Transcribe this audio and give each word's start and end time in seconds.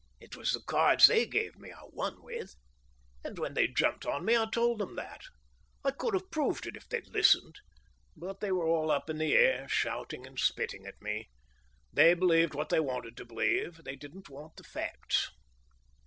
It 0.19 0.35
was 0.35 0.51
the 0.53 0.63
cards 0.65 1.05
they 1.05 1.27
gave 1.27 1.59
me 1.59 1.71
I 1.71 1.81
won 1.91 2.23
with. 2.23 2.55
And 3.23 3.37
when 3.37 3.53
they 3.53 3.67
jumped 3.67 4.03
me 4.23 4.35
I 4.35 4.47
told 4.51 4.81
'em 4.81 4.95
that. 4.95 5.21
I 5.85 5.91
could 5.91 6.15
have 6.15 6.31
proved 6.31 6.65
it 6.65 6.75
if 6.75 6.89
they'd 6.89 7.07
listened. 7.09 7.59
But 8.15 8.39
they 8.39 8.51
were 8.51 8.65
all 8.65 8.89
up 8.89 9.11
in 9.11 9.19
the 9.19 9.35
air, 9.35 9.67
shouting 9.69 10.25
and 10.25 10.39
spitting 10.39 10.87
at 10.87 10.99
me. 11.03 11.29
They 11.93 12.15
believed 12.15 12.55
what 12.55 12.69
they 12.69 12.79
wanted 12.79 13.15
to 13.17 13.25
believe; 13.25 13.81
they 13.83 13.95
didn't 13.95 14.27
want 14.27 14.55
the 14.55 14.63
facts." 14.63 15.29